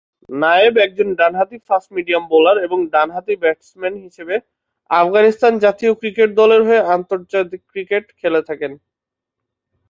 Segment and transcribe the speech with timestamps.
[0.29, 4.35] নায়েব একজন ডানহাতি ফাস্ট মিডিয়াম বোলার এবং ডানহাতি ব্যাটসম্যান হিসেবে
[4.89, 8.71] আফগানিস্তান জাতীয় ক্রিকেট দলের হয়ে আন্তর্জাতিক ক্রিকেট খেলে থাকেন।